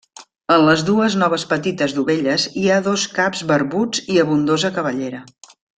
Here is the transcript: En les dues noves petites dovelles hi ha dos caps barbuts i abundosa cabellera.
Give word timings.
En 0.53 0.63
les 0.67 0.83
dues 0.87 1.17
noves 1.23 1.45
petites 1.51 1.93
dovelles 1.99 2.47
hi 2.63 2.65
ha 2.77 2.81
dos 2.89 3.07
caps 3.21 3.47
barbuts 3.53 4.05
i 4.17 4.21
abundosa 4.27 4.77
cabellera. 4.81 5.25